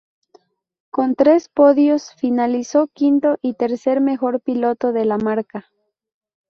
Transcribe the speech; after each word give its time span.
Con 0.89 1.13
tres 1.13 1.47
podios, 1.47 2.15
finalizó 2.15 2.87
quinto 2.87 3.37
y 3.43 3.53
tercer 3.53 4.01
mejor 4.01 4.39
piloto 4.39 4.93
de 4.93 5.05
la 5.05 5.19
marca. 5.19 5.69